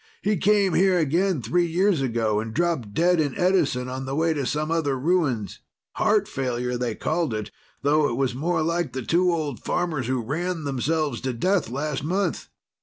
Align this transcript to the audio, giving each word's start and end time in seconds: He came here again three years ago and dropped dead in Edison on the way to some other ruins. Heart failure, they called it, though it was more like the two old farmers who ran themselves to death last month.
He 0.23 0.35
came 0.35 0.73
here 0.73 0.97
again 0.97 1.43
three 1.43 1.67
years 1.67 2.01
ago 2.01 2.39
and 2.39 2.55
dropped 2.55 2.91
dead 2.95 3.19
in 3.19 3.37
Edison 3.37 3.87
on 3.87 4.05
the 4.05 4.15
way 4.15 4.33
to 4.33 4.47
some 4.47 4.71
other 4.71 4.97
ruins. 4.97 5.59
Heart 5.91 6.27
failure, 6.27 6.75
they 6.75 6.95
called 6.95 7.35
it, 7.35 7.51
though 7.83 8.09
it 8.09 8.15
was 8.17 8.33
more 8.33 8.63
like 8.63 8.93
the 8.93 9.03
two 9.03 9.31
old 9.31 9.59
farmers 9.63 10.07
who 10.07 10.19
ran 10.23 10.63
themselves 10.63 11.21
to 11.21 11.33
death 11.33 11.69
last 11.69 12.03
month. 12.03 12.49